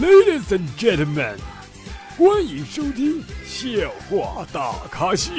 [0.00, 1.34] Ladies and gentlemen，
[2.16, 3.68] 欢迎收听笑
[4.08, 5.32] 话大咖秀。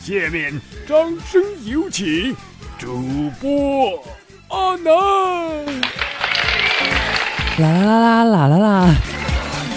[0.00, 2.34] 下面掌声有请
[2.78, 4.02] 主播
[4.48, 4.90] 阿南。
[7.58, 8.94] 啦啦啦啦啦啦啦！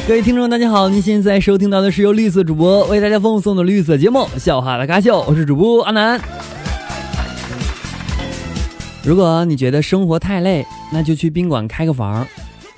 [0.07, 6.21] 各位听众，大家好，您现在收听到的是由绿色主播为大家奉送的绿色节目《笑话大咖秀》，我是主播阿南。
[9.03, 12.25] 如果你觉得生活太累，那就去宾馆开个房，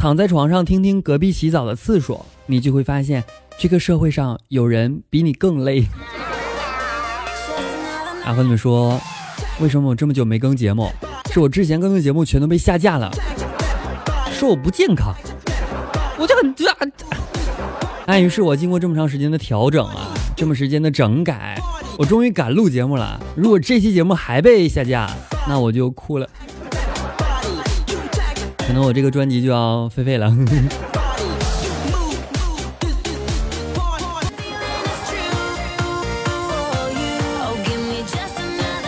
[0.06, 3.24] 躺在床上听听隔壁洗澡的次数，你就会发现
[3.58, 5.84] 这个社会上有人比你更累。
[8.24, 9.02] 啊，和你们说，
[9.60, 10.92] 为什么我这么久没更节目？
[11.34, 13.12] 是我之前更的节目全都被下架了，
[14.30, 15.12] 说我不健康，
[16.20, 17.18] 我就很啊。
[18.06, 21.60] 哎，于是我经过这么长时间的调整啊，这么时间的整改，
[21.98, 23.20] 我终于敢录节目了。
[23.36, 25.10] 如果这期节目还被下架，
[25.48, 26.30] 那我就哭了，
[28.68, 30.30] 可能我这个专辑就要废废了。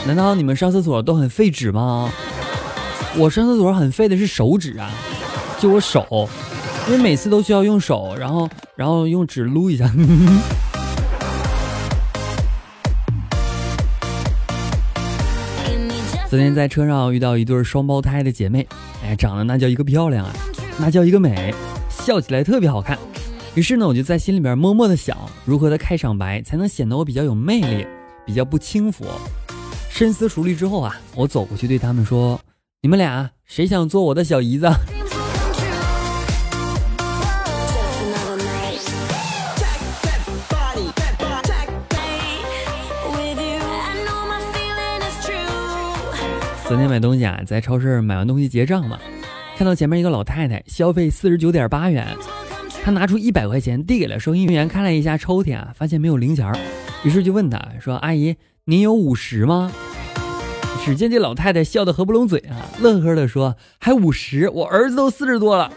[0.05, 2.09] 难道你们上厕所都很费纸吗？
[3.17, 4.89] 我上厕所很费的是手指啊，
[5.59, 6.29] 就我手，
[6.87, 9.91] 因为每次都需要用手，然后然后用纸撸一下。
[16.29, 18.67] 昨天在车上遇到一对双胞胎的姐妹，
[19.01, 20.33] 哎，长得那叫一个漂亮啊，
[20.77, 21.53] 那叫一个美，
[21.89, 22.99] 笑起来特别好看。
[23.55, 27.87] 于是呢，我就在心里边默默的想，如何的开场白才能显得我比较有魅力，
[28.25, 29.05] 比较不轻浮。
[29.89, 32.37] 深思熟虑之后啊，我走过去对他们说
[32.83, 34.69] ：“你们俩谁想做我的小姨子？”
[46.67, 48.99] 昨天买东西啊，在超市买完东西结账嘛，
[49.57, 52.05] 看到前面一个老太太消费四十九点八元，
[52.83, 56.57] 她拿出一百块钱递给了收银员，看了一下抽屉啊，发现没有零钱儿，
[57.05, 58.35] 于是就问她说：“阿姨，
[58.65, 59.71] 您有五十吗？”
[60.83, 64.49] 只见这老太太笑得合不拢嘴啊，乐呵的说：“还五十？
[64.49, 65.71] 我儿子都四十多了。”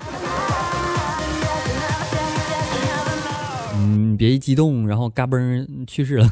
[3.79, 6.29] 嗯，别一激动，然后嘎嘣去世了。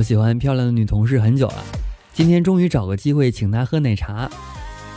[0.00, 1.62] 我喜欢漂亮的女同事很久了，
[2.14, 4.30] 今天终于找个机会请她喝奶茶。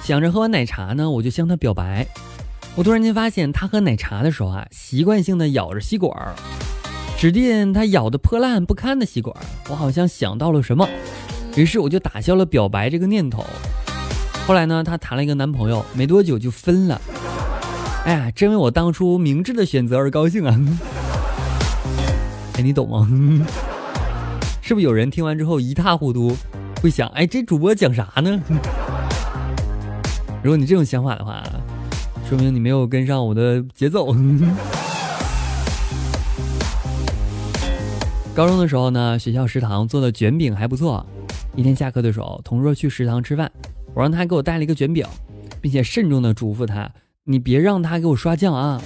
[0.01, 2.07] 想着喝完奶茶呢，我就向她表白。
[2.73, 6.09] 我突然间发现，她喝奶茶的时候啊，习惯性的咬着吸管，
[7.17, 9.35] 指定她咬的破烂不堪的吸管。
[9.67, 10.87] 我好像想到了什么，
[11.57, 13.45] 于是我就打消了表白这个念头。
[14.47, 17.01] 后来呢，她谈了一个男朋友，没多久就分了。
[18.05, 20.57] 哎呀，真为我当初明智的选择而高兴啊！
[22.55, 23.05] 哎，你懂吗？
[24.65, 26.33] 是不是有人听完之后一塌糊涂，
[26.81, 28.41] 会想，哎，这主播讲啥呢？
[30.41, 31.43] 如果你这种想法的话，
[32.29, 34.15] 说明你没有跟上我的节奏。
[38.33, 41.05] 高中的时候呢，学校食堂做的卷饼还不错。
[41.57, 43.51] 一天下课的时候，同桌去食堂吃饭，
[43.93, 45.05] 我让他给我带了一个卷饼，
[45.59, 46.89] 并且慎重的嘱咐他，
[47.25, 48.81] 你别让他给我刷酱啊。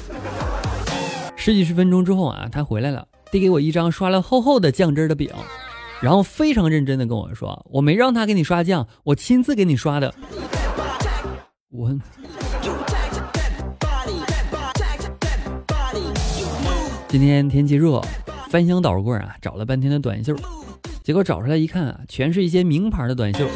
[1.35, 5.29] 十几十分钟之后啊，他回来了，递给我一张刷了厚厚的酱汁的饼。
[5.99, 10.13] 然后非常认真的跟我说：“我没让他给你刷酱，我亲自给你刷的。”
[11.69, 11.89] 我
[17.07, 18.01] 今天天气热，
[18.49, 20.35] 翻箱倒柜啊，找了半天的短袖，
[21.03, 23.47] 结果找出来一看啊，全是一些名牌的短袖，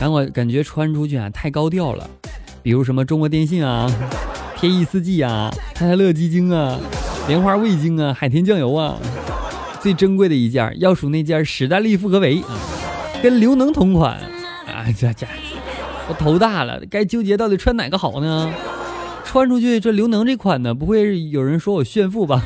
[0.00, 2.08] 让我感觉穿出去啊太高调了，
[2.62, 3.90] 比如什么中国电信啊、
[4.56, 6.78] 天翼四季啊、泰泰乐基金啊、
[7.26, 8.96] 莲花味精啊、海天酱油啊。
[9.84, 12.56] 最珍贵的一件要数那件史丹利复合围啊，
[13.22, 14.14] 跟刘能同款
[14.66, 14.86] 啊！
[14.98, 15.26] 这这，
[16.08, 18.50] 我头大了，该纠结到底穿哪个好呢？
[19.26, 22.42] 穿出去这刘能这款呢，不会有人说我炫富吧？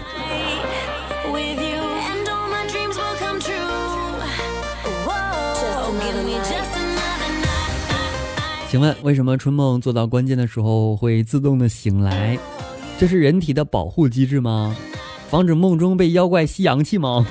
[8.69, 12.37] 请问为什么春梦做到关键的时候会自动的醒来？
[12.99, 14.75] 这是人体的保护机制吗？
[15.29, 17.27] 防止梦中被妖怪吸阳气吗？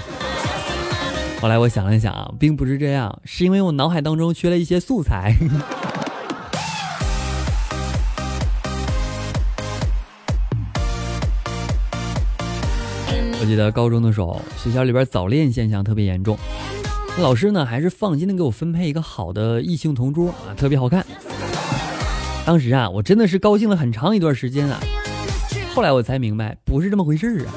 [1.41, 5.35] 后来我想了想啊，并不是这样，是因为我脑海当中缺了一些素材。
[13.39, 16.37] 我记得高中的时候，学校里边早恋现象特别严重，
[17.19, 21.05] 老师呢还是放心的给我分配一个好的异性同桌啊，特别好看。
[22.45, 24.79] 当时啊，我真的是高兴了很长一段时间啊。
[25.73, 27.53] 后来我才明白，不是这么回事啊。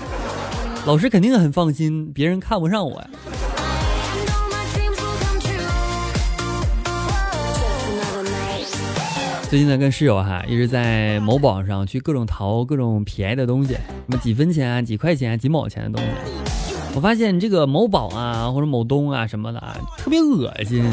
[0.86, 3.10] 老师肯定很放心，别人看不上我呀。
[9.48, 16.08] 最近呢，跟室友哈一直在某宝上去各种淘各种便宜的东西，什么几分钱啊、几块钱、几毛钱的东西。
[16.94, 20.84] 我发现这个某宝啊或者某东啊什么的啊，特别恶心，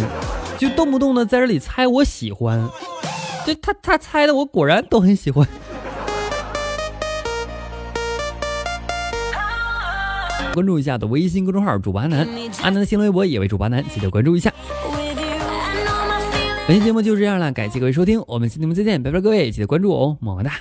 [0.57, 2.69] 就动不动的在这里猜我喜欢，
[3.45, 5.47] 就他他猜的我果然都很喜欢。
[10.53, 12.27] 关注一下的微信公众号主播阿南，
[12.61, 14.51] 阿南的新浪微博也为主播阿南，记得关注一下。
[16.67, 20.53] 本期节目就这样了，感谢各位收听，我们下期节目再见，拜拜各位，记得关注我哦，么么哒。